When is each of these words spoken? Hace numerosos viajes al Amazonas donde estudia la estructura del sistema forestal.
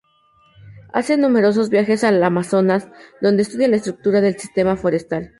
Hace 0.93 1.15
numerosos 1.15 1.69
viajes 1.69 2.03
al 2.03 2.23
Amazonas 2.23 2.87
donde 3.21 3.43
estudia 3.43 3.67
la 3.67 3.75
estructura 3.75 4.19
del 4.19 4.35
sistema 4.35 4.75
forestal. 4.75 5.29